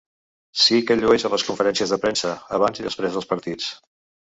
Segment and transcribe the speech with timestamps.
[0.61, 3.71] Sí que el llueix a les conferències de premsa, abans i després dels partits.